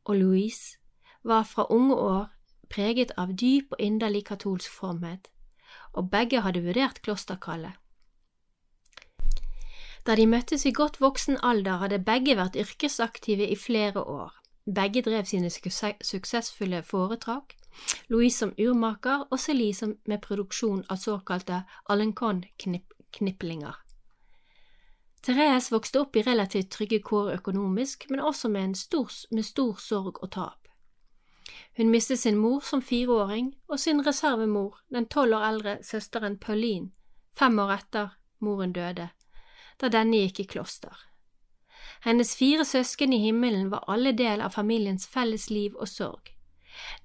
og 0.05 0.15
Louise, 0.21 0.79
var 1.27 1.43
fra 1.43 1.67
unge 1.75 1.97
år 1.99 2.29
preget 2.71 3.11
av 3.19 3.35
dyp 3.35 3.75
og 3.75 3.83
inderlig 3.83 4.23
katolsk 4.31 4.71
fromhet, 4.71 5.27
og 5.93 6.11
begge 6.11 6.45
hadde 6.47 6.63
vurdert 6.63 7.03
klosterkallet. 7.03 7.75
Da 10.07 10.15
de 10.15 10.27
møttes 10.31 10.63
i 10.67 10.71
godt 10.71 11.01
voksen 11.03 11.41
alder, 11.43 11.81
hadde 11.83 11.99
begge 11.99 12.37
vært 12.39 12.57
yrkesaktive 12.57 13.49
i 13.51 13.57
flere 13.59 14.05
år. 14.07 14.37
Begge 14.75 15.03
drev 15.03 15.25
sine 15.27 15.51
suksessfulle 15.51 16.83
foretak, 16.87 17.57
Louise 18.09 18.39
som 18.39 18.53
urmaker 18.59 19.27
og 19.31 19.41
Celie 19.43 19.89
med 20.07 20.23
produksjon 20.23 20.85
av 20.89 21.03
såkalte 21.03 21.65
Alencon-kniplinger. 21.91 23.75
Therese 25.27 25.75
vokste 25.75 26.01
opp 26.05 26.17
i 26.17 26.23
relativt 26.23 26.71
trygge 26.71 27.03
kår 27.03 27.33
økonomisk, 27.41 28.07
men 28.11 28.23
også 28.23 28.49
med, 28.49 28.77
stor, 28.79 29.11
med 29.31 29.45
stor 29.45 29.83
sorg 29.83 30.23
og 30.23 30.31
tap. 30.39 30.71
Hun 31.77 31.91
mistet 31.91 32.23
sin 32.23 32.39
mor 32.39 32.63
som 32.63 32.83
fireåring 32.83 33.57
og 33.69 33.81
sin 33.83 34.07
reservemor, 34.07 34.79
den 34.89 35.11
tolv 35.11 35.35
år 35.35 35.51
eldre 35.51 35.79
søsteren 35.83 36.39
Pauline, 36.39 36.93
fem 37.35 37.59
år 37.59 37.75
etter 37.81 38.15
moren 38.39 38.73
døde 38.73 39.11
da 39.81 39.91
denne 39.93 40.25
gikk 40.25 40.41
i 40.41 40.49
kloster. 40.57 40.97
Hennes 42.05 42.37
fire 42.37 42.65
søsken 42.65 43.13
i 43.13 43.19
himmelen 43.19 43.71
var 43.71 43.85
alle 43.89 44.13
del 44.13 44.41
av 44.41 44.55
familiens 44.55 45.07
felles 45.07 45.49
liv 45.51 45.77
og 45.77 45.89
sorg. 45.89 46.33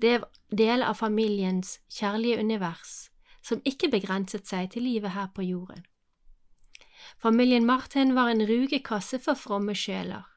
Det 0.02 0.20
var 0.22 0.30
del 0.52 0.84
av 0.84 1.00
familiens 1.00 1.80
kjærlige 1.90 2.40
univers, 2.40 3.10
som 3.42 3.62
ikke 3.66 3.90
begrenset 3.92 4.48
seg 4.48 4.72
til 4.74 4.84
livet 4.84 5.16
her 5.16 5.32
på 5.36 5.46
jorden. 5.48 5.86
Familien 7.18 7.66
Martin 7.66 8.16
var 8.16 8.30
en 8.30 8.44
rugekasse 8.48 9.20
for 9.20 9.40
fromme 9.40 9.76
sjeler. 9.76 10.28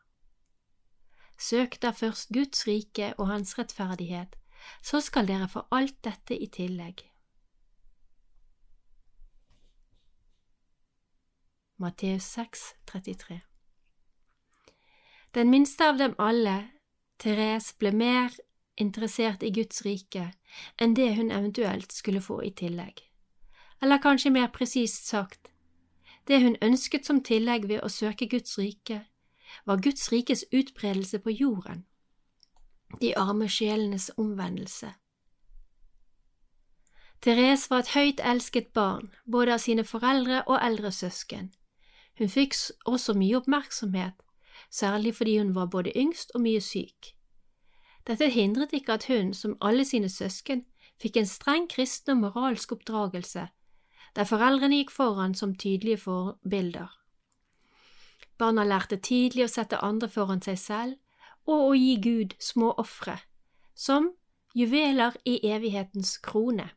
Søk 1.38 1.80
da 1.82 1.90
først 1.90 2.30
Guds 2.32 2.66
rike 2.66 3.12
og 3.18 3.26
Hans 3.28 3.58
rettferdighet, 3.58 4.36
så 4.82 5.00
skal 5.00 5.28
dere 5.28 5.48
få 5.48 5.66
alt 5.74 5.98
dette 6.04 6.36
i 6.38 6.46
tillegg. 6.46 7.02
Matteus 11.76 12.24
6, 12.24 12.60
33 12.84 13.40
Den 15.34 15.50
minste 15.50 15.88
av 15.88 15.96
dem 15.98 16.14
alle, 16.18 16.68
Therese, 17.18 17.74
ble 17.78 17.90
mer 17.90 18.36
interessert 18.78 19.42
i 19.42 19.50
Guds 19.50 19.82
rike 19.82 20.28
enn 20.78 20.94
det 20.94 21.08
hun 21.16 21.32
eventuelt 21.34 21.90
skulle 21.92 22.22
få 22.22 22.36
i 22.46 22.52
tillegg. 22.54 23.02
Eller 23.82 23.98
kanskje 23.98 24.30
mer 24.30 24.52
presist 24.54 25.08
sagt, 25.10 25.50
det 26.30 26.38
hun 26.44 26.54
ønsket 26.62 27.10
som 27.10 27.18
tillegg 27.26 27.66
ved 27.66 27.82
å 27.82 27.90
søke 27.90 28.30
Guds 28.30 28.54
rike, 28.58 29.00
var 29.66 29.82
Guds 29.82 30.12
rikes 30.12 30.46
utbredelse 30.52 31.18
på 31.26 31.34
jorden, 31.34 31.82
de 33.00 33.16
arme 33.18 33.50
sjelenes 33.50 34.12
omvendelse. 34.16 34.92
Therese 37.18 37.66
var 37.66 37.82
et 37.82 37.92
høyt 37.98 38.22
elsket 38.22 38.72
barn, 38.72 39.10
både 39.26 39.58
av 39.58 39.66
sine 39.66 39.82
foreldre 39.82 40.44
og 40.46 40.62
eldre 40.62 40.94
søsken. 40.94 41.50
Hun 42.18 42.30
fikk 42.30 42.54
også 42.86 43.14
mye 43.18 43.36
oppmerksomhet, 43.40 44.14
særlig 44.70 45.14
fordi 45.14 45.38
hun 45.38 45.54
var 45.54 45.66
både 45.66 45.92
yngst 45.96 46.30
og 46.34 46.44
mye 46.46 46.60
syk. 46.60 47.14
Dette 48.06 48.28
hindret 48.30 48.72
ikke 48.72 48.92
at 48.92 49.06
hun, 49.08 49.34
som 49.34 49.56
alle 49.60 49.84
sine 49.84 50.08
søsken, 50.08 50.64
fikk 51.00 51.16
en 51.16 51.26
streng 51.26 51.68
kristen 51.70 52.12
og 52.14 52.20
moralsk 52.22 52.72
oppdragelse, 52.76 53.48
der 54.14 54.28
foreldrene 54.28 54.82
gikk 54.82 54.92
foran 54.94 55.34
som 55.34 55.56
tydelige 55.58 56.04
forbilder. 56.04 56.92
Barna 58.38 58.64
lærte 58.64 58.96
tidlig 58.96 59.46
å 59.46 59.50
sette 59.50 59.82
andre 59.82 60.08
foran 60.08 60.42
seg 60.42 60.58
selv 60.58 61.50
og 61.50 61.68
å 61.70 61.74
gi 61.74 61.96
Gud 62.02 62.34
små 62.38 62.72
ofre, 62.78 63.18
som 63.74 64.12
juveler 64.54 65.16
i 65.26 65.40
evighetens 65.50 66.16
krone. 66.22 66.70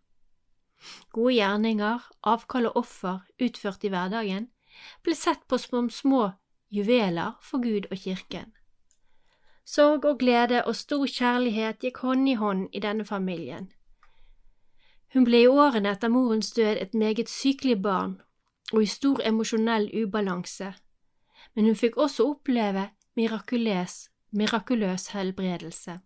Gode 1.13 1.33
gjerninger, 1.37 2.03
avkall 2.21 2.69
og 2.69 2.77
offer 2.83 3.21
utført 3.41 3.85
i 3.85 3.91
hverdagen 3.93 4.49
ble 5.03 5.15
sett 5.15 5.47
på 5.47 5.57
som 5.57 5.89
små 5.89 6.31
juveler 6.69 7.37
for 7.41 7.63
Gud 7.63 7.87
og 7.91 7.97
kirken. 7.97 8.53
Sorg 9.65 10.05
og 10.05 10.19
glede 10.19 10.63
og 10.63 10.75
stor 10.75 11.05
kjærlighet 11.05 11.79
gikk 11.83 11.97
hånd 12.03 12.29
i 12.29 12.37
hånd 12.39 12.67
i 12.73 12.79
denne 12.79 13.05
familien. 13.05 13.71
Hun 15.13 15.23
ble 15.27 15.43
i 15.43 15.47
årene 15.47 15.91
etter 15.91 16.11
morens 16.11 16.51
død 16.51 16.81
et 16.81 16.93
meget 16.93 17.29
sykelig 17.29 17.81
barn 17.81 18.19
og 18.73 18.83
i 18.83 18.91
stor 18.91 19.21
emosjonell 19.23 19.89
ubalanse 20.03 20.73
men 21.57 21.65
hun 21.65 21.75
fikk 21.75 21.95
også 21.97 22.27
oppleve 22.29 22.83
mirakuløs, 23.17 24.09
mirakuløs 24.37 25.07
helbredelse. 25.15 25.99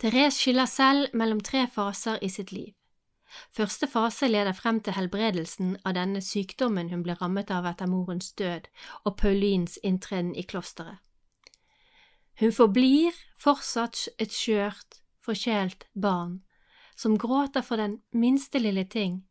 Therese 0.00 0.38
skiller 0.38 0.64
selv 0.64 1.12
mellom 1.12 1.40
tre 1.44 1.66
faser 1.74 2.18
i 2.22 2.30
sitt 2.32 2.52
liv. 2.52 2.72
Første 3.54 3.88
fase 3.90 4.28
leder 4.28 4.56
frem 4.56 4.80
til 4.80 4.96
helbredelsen 4.96 5.76
av 5.84 5.96
denne 5.98 6.22
sykdommen 6.24 6.90
hun 6.92 7.04
ble 7.06 7.16
rammet 7.20 7.52
av 7.54 7.66
etter 7.70 7.90
morens 7.90 8.32
død 8.38 8.68
og 9.04 9.16
Paulins 9.20 9.78
inntreden 9.82 10.34
i 10.34 10.42
klosteret. 10.42 10.98
Hun 12.38 12.52
forblir 12.54 13.16
fortsatt 13.38 14.06
et 14.22 14.34
skjørt, 14.34 15.00
forkjælt 15.24 15.88
barn 15.94 16.42
som 16.98 17.18
gråter 17.18 17.62
for 17.62 17.78
den 17.78 18.00
minste 18.12 18.58
lille 18.58 18.84
ting, 18.84 19.24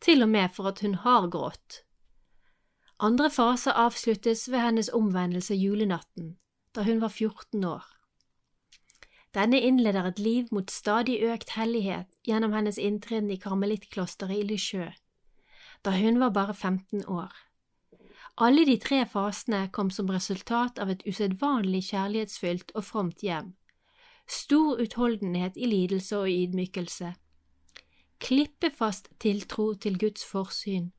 til 0.00 0.22
og 0.22 0.28
med 0.28 0.52
for 0.52 0.68
at 0.68 0.80
hun 0.84 0.94
har 1.04 1.28
grått 1.32 1.82
andre 3.00 3.30
fase 3.30 3.72
avsluttes 3.72 4.48
ved 4.52 4.60
hennes 4.60 4.90
omvendelse 4.92 5.54
julenatten, 5.54 6.36
da 6.74 6.82
hun 6.82 7.00
var 7.00 7.08
14 7.08 7.64
år. 7.64 7.84
Denne 9.34 9.60
innleder 9.62 10.08
et 10.08 10.18
liv 10.18 10.48
mot 10.50 10.70
stadig 10.70 11.20
økt 11.22 11.52
hellighet 11.54 12.08
gjennom 12.26 12.54
hennes 12.56 12.78
inntreden 12.78 13.30
i 13.30 13.38
karmelittklosteret 13.38 14.40
i 14.40 14.46
Lisieux, 14.48 14.96
da 15.86 15.94
hun 15.94 16.18
var 16.18 16.34
bare 16.34 16.54
15 16.54 17.04
år. 17.06 17.30
Alle 18.40 18.64
de 18.66 18.76
tre 18.82 19.04
fasene 19.06 19.68
kom 19.72 19.90
som 19.90 20.10
resultat 20.10 20.80
av 20.82 20.90
et 20.90 21.04
usedvanlig 21.06 21.84
kjærlighetsfylt 21.92 22.74
og 22.74 22.84
fromt 22.84 23.22
hjem, 23.22 23.52
stor 24.26 24.82
utholdenhet 24.82 25.56
i 25.56 25.68
lidelse 25.68 26.18
og 26.18 26.30
ydmykelse, 26.30 27.12
klippefast 28.18 29.12
tiltro 29.20 29.74
til 29.74 29.98
Guds 29.98 30.26
forsyn 30.26 30.90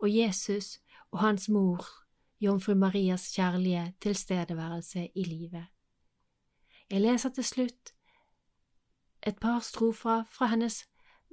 og 0.00 0.10
Jesus 0.10 0.80
og 1.12 1.22
hans 1.22 1.48
mor, 1.48 1.86
jomfru 2.40 2.74
Marias 2.74 3.30
kjærlige 3.34 3.92
tilstedeværelse 4.02 5.08
i 5.14 5.24
livet. 5.24 5.75
Jeg 6.90 7.00
leser 7.00 7.28
til 7.34 7.44
slutt 7.44 7.92
et 9.26 9.38
par 9.42 9.60
strofer 9.60 10.22
fra 10.30 10.46
hennes 10.52 10.84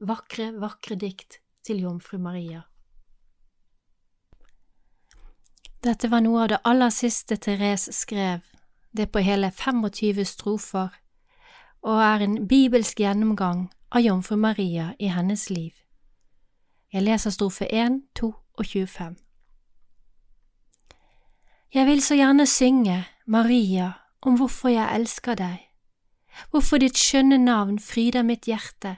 vakre, 0.02 0.50
vakre 0.58 0.96
dikt 0.96 1.38
til 1.66 1.84
jomfru 1.86 2.18
Maria. 2.18 2.64
Dette 5.84 6.10
var 6.10 6.24
noe 6.24 6.42
av 6.46 6.50
det 6.50 6.62
aller 6.66 6.90
siste 6.90 7.38
Therese 7.38 7.94
skrev, 7.94 8.42
det 8.98 9.12
på 9.12 9.22
hele 9.22 9.52
25 9.52 10.26
strofer, 10.26 10.90
og 11.84 12.02
er 12.02 12.24
en 12.24 12.48
bibelsk 12.48 13.00
gjennomgang 13.04 13.68
av 13.92 14.02
jomfru 14.02 14.38
Maria 14.40 14.94
i 15.00 15.12
hennes 15.14 15.50
liv. 15.50 15.74
Jeg 16.94 17.04
leser 17.04 17.30
strofe 17.30 17.68
1, 17.70 18.02
2 18.16 18.30
og 18.32 18.66
25. 18.66 19.16
Jeg 21.74 21.86
vil 21.86 22.02
så 22.02 22.16
gjerne 22.16 22.46
synge, 22.46 23.04
Maria, 23.26 23.92
om 24.26 24.38
hvorfor 24.40 24.72
jeg 24.72 24.96
elsker 24.96 25.36
deg, 25.36 25.58
hvorfor 26.52 26.80
ditt 26.82 26.98
skjønne 26.98 27.38
navn 27.38 27.80
fryder 27.80 28.24
mitt 28.24 28.48
hjerte, 28.48 28.98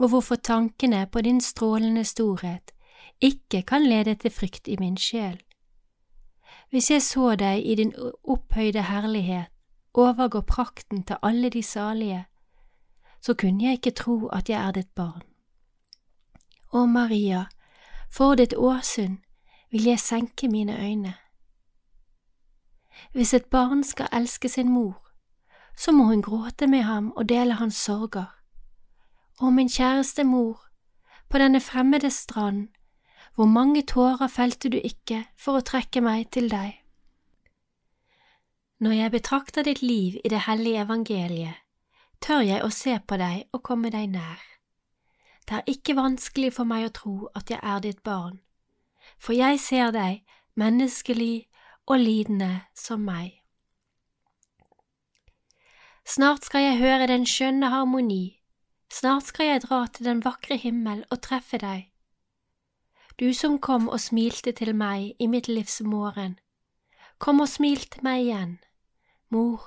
og 0.00 0.08
hvorfor 0.08 0.40
tankene 0.40 1.06
på 1.06 1.22
din 1.24 1.40
strålende 1.40 2.04
storhet 2.04 2.72
ikke 3.20 3.62
kan 3.62 3.84
lede 3.84 4.14
til 4.14 4.32
frykt 4.32 4.68
i 4.68 4.76
min 4.80 4.96
sjel. 4.96 5.40
Hvis 6.70 6.90
jeg 6.90 7.02
så 7.02 7.34
deg 7.34 7.66
i 7.66 7.74
din 7.74 7.92
opphøyde 8.24 8.82
herlighet, 8.82 9.50
overgå 9.94 10.40
prakten 10.40 11.02
til 11.02 11.16
alle 11.22 11.50
de 11.50 11.62
salige, 11.62 12.26
så 13.20 13.34
kunne 13.34 13.64
jeg 13.64 13.72
ikke 13.72 13.90
tro 13.90 14.26
at 14.26 14.48
jeg 14.48 14.68
er 14.68 14.72
ditt 14.72 14.94
barn. 14.94 15.22
Å 16.72 16.86
Maria, 16.86 17.44
for 18.10 18.34
ditt 18.34 18.54
åsyn 18.54 19.18
vil 19.70 19.90
jeg 19.90 20.00
senke 20.00 20.48
mine 20.48 20.78
øyne. 20.78 21.14
Hvis 23.12 23.34
et 23.34 23.46
barn 23.50 23.84
skal 23.84 24.08
elske 24.12 24.48
sin 24.48 24.68
mor, 24.68 24.98
så 25.76 25.92
må 25.92 26.04
hun 26.04 26.22
gråte 26.22 26.66
med 26.66 26.82
ham 26.82 27.12
og 27.16 27.28
dele 27.28 27.56
hans 27.60 27.76
sorger. 27.76 28.28
Å, 29.40 29.50
min 29.50 29.68
kjæreste 29.68 30.24
mor, 30.24 30.60
på 31.30 31.38
denne 31.38 31.60
fremmede 31.60 32.10
strand, 32.10 32.68
hvor 33.34 33.46
mange 33.46 33.82
tårer 33.82 34.28
felte 34.28 34.68
du 34.68 34.76
ikke 34.76 35.24
for 35.38 35.58
å 35.58 35.64
trekke 35.64 36.02
meg 36.04 36.28
til 36.34 36.50
deg. 36.52 36.76
Når 38.80 38.96
jeg 38.96 39.12
betrakter 39.12 39.64
ditt 39.64 39.82
liv 39.82 40.16
i 40.24 40.28
det 40.32 40.44
hellige 40.46 40.84
evangeliet, 40.84 41.56
tør 42.20 42.40
jeg 42.44 42.64
å 42.64 42.70
se 42.72 42.98
på 43.00 43.16
deg 43.20 43.48
og 43.52 43.62
komme 43.64 43.90
deg 43.92 44.08
nær. 44.12 44.40
Det 45.48 45.58
er 45.58 45.72
ikke 45.72 45.96
vanskelig 45.96 46.52
for 46.56 46.68
meg 46.68 46.86
å 46.86 46.94
tro 46.94 47.14
at 47.34 47.50
jeg 47.50 47.60
er 47.62 47.80
ditt 47.84 48.02
barn, 48.04 48.40
for 49.18 49.36
jeg 49.36 49.60
ser 49.60 49.92
deg, 49.96 50.20
menneskelig 50.56 51.49
og 51.90 51.98
lidende 51.98 52.50
som 52.78 53.02
meg. 53.02 53.40
Snart 56.06 56.46
skal 56.46 56.62
jeg 56.64 56.78
høre 56.78 57.06
den 57.10 57.26
skjønne 57.26 57.70
harmoni, 57.70 58.40
snart 58.90 59.26
skal 59.30 59.46
jeg 59.46 59.64
dra 59.66 59.84
til 59.86 60.06
den 60.06 60.22
vakre 60.24 60.56
himmel 60.58 61.02
og 61.10 61.20
treffe 61.26 61.58
deg. 61.62 61.88
Du 63.18 63.34
som 63.34 63.58
kom 63.58 63.88
og 63.90 64.00
smilte 64.00 64.54
til 64.56 64.72
meg 64.74 65.18
i 65.18 65.26
mitt 65.26 65.50
livs 65.50 65.80
morgen, 65.84 66.38
kom 67.18 67.42
og 67.42 67.50
smil 67.52 67.82
til 67.90 68.06
meg 68.06 68.22
igjen. 68.24 68.56
Mor, 69.28 69.66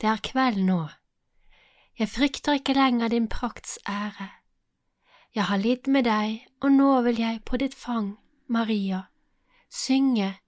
det 0.00 0.08
er 0.08 0.24
kveld 0.24 0.62
nå. 0.64 0.80
Jeg 1.98 2.08
frykter 2.08 2.58
ikke 2.58 2.78
lenger 2.78 3.10
din 3.12 3.28
prakts 3.28 3.78
ære. 3.88 4.30
Jeg 5.34 5.44
har 5.50 5.58
lidd 5.58 5.90
med 5.90 6.06
deg, 6.06 6.46
og 6.62 6.72
nå 6.72 6.92
vil 7.06 7.20
jeg 7.20 7.42
på 7.44 7.58
ditt 7.60 7.74
fang, 7.74 8.16
Maria, 8.46 9.02
synge 9.68 10.38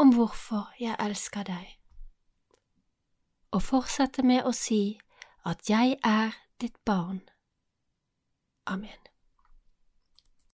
om 0.00 0.14
hvorfor 0.16 0.70
jeg 0.80 0.96
elsker 1.00 1.44
deg, 1.44 1.76
og 3.52 3.62
fortsette 3.66 4.24
med 4.24 4.46
å 4.48 4.54
si 4.56 4.96
at 5.44 5.68
jeg 5.68 5.98
er 6.06 6.36
ditt 6.62 6.78
barn. 6.88 7.20
Amen. 8.66 9.09